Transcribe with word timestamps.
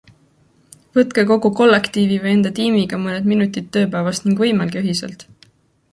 Võtke 0.97 1.25
kogu 1.31 1.51
kollektiivi 1.59 2.17
või 2.25 2.33
enda 2.37 2.53
tiimiga 2.61 3.01
mõned 3.03 3.29
minutid 3.35 3.69
tööpäevast 3.77 4.29
ning 4.29 4.45
võimelge 4.45 4.83
ühiselt. 4.87 5.27